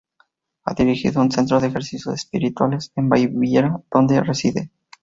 [0.63, 4.71] Ha dirigido un centro de ejercicios espirituales en Baviera, donde reside.